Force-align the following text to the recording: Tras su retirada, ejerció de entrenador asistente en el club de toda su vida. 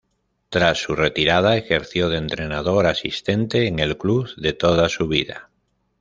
Tras 0.49 0.79
su 0.81 0.95
retirada, 0.95 1.57
ejerció 1.57 2.09
de 2.09 2.17
entrenador 2.17 2.87
asistente 2.87 3.67
en 3.67 3.77
el 3.77 3.99
club 3.99 4.29
de 4.35 4.51
toda 4.53 4.89
su 4.89 5.07
vida. 5.07 5.51